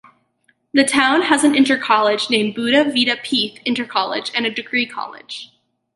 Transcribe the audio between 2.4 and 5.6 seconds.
Buddha Vidya Peeth Intercollege, and a degree college.